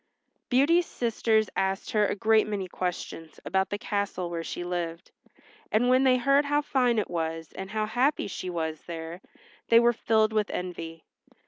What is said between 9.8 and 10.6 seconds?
filled with